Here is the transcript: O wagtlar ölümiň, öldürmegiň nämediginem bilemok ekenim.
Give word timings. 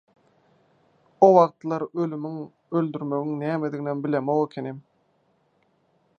O 1.27 1.29
wagtlar 1.39 1.85
ölümiň, 2.05 2.39
öldürmegiň 2.81 3.37
nämediginem 3.45 4.03
bilemok 4.09 4.43
ekenim. 4.51 4.83